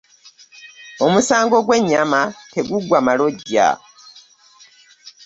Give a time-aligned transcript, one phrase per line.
[1.05, 2.21] Omusango gw'ennyama
[2.53, 3.67] tegugwa malojja.